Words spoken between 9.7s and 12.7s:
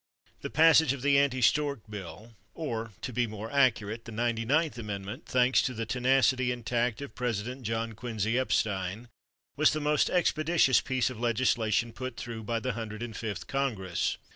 the most expeditious piece of legislation put through by